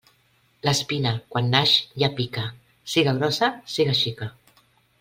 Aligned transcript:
L'espina, 0.67 1.11
quan 1.35 1.49
naix 1.55 1.73
ja 2.05 2.09
pica, 2.21 2.47
siga 2.95 3.17
grossa 3.21 3.51
siga 3.77 3.97
xica. 4.05 4.31